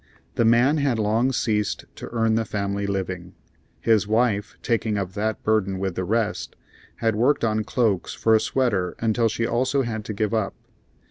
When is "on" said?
7.43-7.63